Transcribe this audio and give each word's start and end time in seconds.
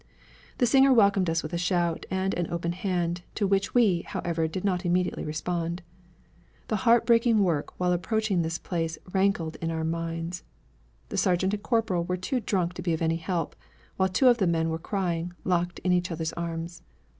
The 0.57 0.65
singer 0.65 0.91
welcomed 0.91 1.29
us 1.29 1.43
with 1.43 1.53
a 1.53 1.59
shout 1.59 2.07
and 2.09 2.33
an 2.33 2.49
open 2.49 2.71
hand, 2.71 3.21
to 3.35 3.45
which 3.45 3.75
we, 3.75 4.01
however, 4.01 4.47
did 4.47 4.65
not 4.65 4.83
immediately 4.83 5.23
respond. 5.23 5.83
The 6.69 6.75
heartbreaking 6.89 7.43
work 7.43 7.79
while 7.79 7.91
approaching 7.93 8.41
this 8.41 8.57
place 8.57 8.97
rankled 9.13 9.57
in 9.57 9.69
our 9.69 9.83
minds. 9.83 10.43
The 11.09 11.17
sergeant 11.17 11.53
and 11.53 11.61
corporal 11.61 12.03
were 12.03 12.17
too 12.17 12.39
drunk 12.39 12.73
to 12.73 12.81
be 12.81 12.93
of 12.93 13.01
any 13.03 13.17
help, 13.17 13.55
while 13.95 14.09
two 14.09 14.27
of 14.27 14.39
the 14.39 14.47
men 14.47 14.69
were 14.69 14.79
crying, 14.79 15.33
locked 15.43 15.77
in 15.83 15.93
each 15.93 16.09
others' 16.09 16.33
arms. 16.33 16.81